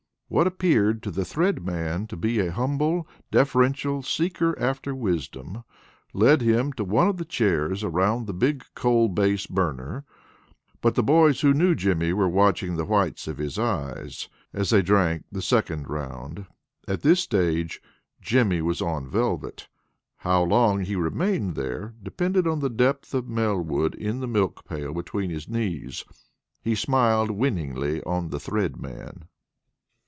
[0.33, 5.65] What appeared to the Thread Man to be a humble, deferential seeker after wisdom,
[6.13, 10.05] led him to one of the chairs around the big coal base burner.
[10.79, 14.81] But the boys who knew Jimmy were watching the whites of his eyes, as they
[14.81, 16.45] drank the second round.
[16.87, 17.81] At this stage
[18.21, 19.67] Jimmy was on velvet.
[20.19, 24.93] How long he remained there depended on the depth of Melwood in the milk pail
[24.93, 26.05] between his knees.
[26.61, 29.25] He smiled winningly on the Thread Man.